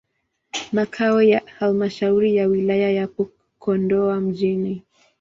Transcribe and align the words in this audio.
Makao 0.71 1.21
ya 1.21 1.41
halmashauri 1.59 2.35
ya 2.35 2.47
wilaya 2.47 2.91
yapo 2.91 3.29
Kondoa 3.59 4.19
mjini. 4.21 4.83